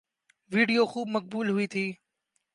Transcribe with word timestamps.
video 0.51 0.83
خوب 0.91 1.07
مقبول 1.15 1.47
ہوئی 1.49 1.67
تھی 1.73 1.85